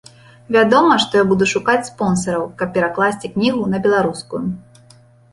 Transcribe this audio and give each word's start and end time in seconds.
Вядома, 0.53 0.93
што 1.01 1.17
я 1.19 1.25
буду 1.31 1.47
шукаць 1.51 1.83
спонсараў, 1.89 2.45
каб 2.61 2.71
перакласці 2.77 3.31
кнігу 3.35 3.61
на 3.75 3.83
беларускую. 3.85 4.41